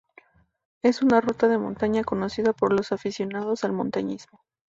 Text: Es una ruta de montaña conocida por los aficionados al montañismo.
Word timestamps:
Es 0.81 1.03
una 1.03 1.21
ruta 1.21 1.47
de 1.47 1.59
montaña 1.59 2.03
conocida 2.03 2.53
por 2.53 2.73
los 2.73 2.91
aficionados 2.91 3.63
al 3.63 3.73
montañismo. 3.73 4.41